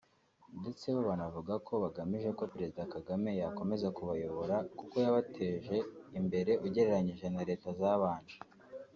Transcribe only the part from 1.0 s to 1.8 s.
banavuga ko